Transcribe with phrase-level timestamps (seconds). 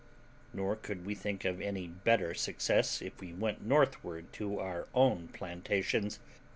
[0.51, 5.27] Nor could we think of any better success if we went northward to our own
[5.27, 6.17] plantations.